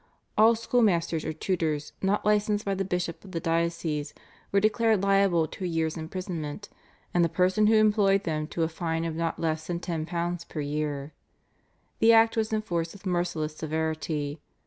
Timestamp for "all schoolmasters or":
0.35-1.31